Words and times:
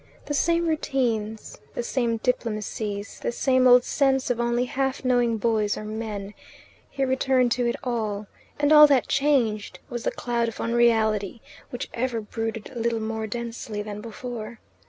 The 0.25 0.33
same 0.33 0.65
routine, 0.65 1.37
the 1.75 1.83
same 1.83 2.17
diplomacies, 2.17 3.19
the 3.19 3.31
same 3.31 3.67
old 3.67 3.83
sense 3.83 4.31
of 4.31 4.39
only 4.39 4.65
half 4.65 5.05
knowing 5.05 5.37
boys 5.37 5.77
or 5.77 5.85
men 5.85 6.33
he 6.89 7.05
returned 7.05 7.51
to 7.51 7.67
it 7.67 7.75
all: 7.83 8.25
and 8.59 8.73
all 8.73 8.87
that 8.87 9.07
changed 9.07 9.77
was 9.91 10.03
the 10.03 10.09
cloud 10.09 10.47
of 10.47 10.59
unreality, 10.59 11.39
which 11.69 11.87
ever 11.93 12.19
brooded 12.19 12.71
a 12.73 12.79
little 12.79 12.99
more 12.99 13.27
densely 13.27 13.83
than 13.83 14.01
before. 14.01 14.57